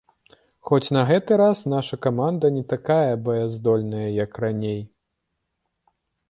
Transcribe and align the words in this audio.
Хоць 0.67 0.93
на 0.95 1.01
гэты 1.09 1.35
раз 1.41 1.59
наша 1.73 1.99
каманда 2.05 2.51
не 2.57 2.63
такая 2.73 3.13
баяздольная, 3.27 4.07
як 4.25 4.31
раней. 4.47 4.81